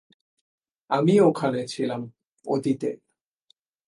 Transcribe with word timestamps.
আমি 0.89 1.13
ওখানে 1.19 1.59
ছিলাম, 1.67 2.01
অতীতে! 2.45 2.89